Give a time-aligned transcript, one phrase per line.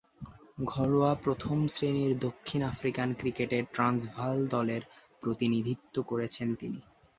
[0.65, 4.81] ঘরোয়া প্রথম-শ্রেণীর দক্ষিণ আফ্রিকান ক্রিকেটে ট্রান্সভাল দলের
[5.21, 6.79] প্রতিনিধিত্ব করেছেন তিনি।